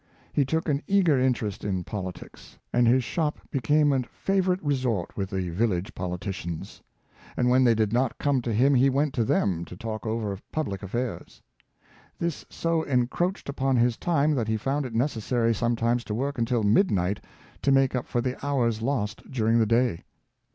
[0.33, 5.29] He took an eager interest in politics, and his shop became a favorite resort with
[5.29, 6.81] the village politicians.
[7.37, 10.39] And when they did not come to him, he went to them to talk over
[10.51, 11.43] public affairs.
[12.17, 16.63] This so encroached upon his time that he found it necessary sometimes to work until
[16.63, 17.23] midnight
[17.61, 20.01] to make up for the hours lost during the day.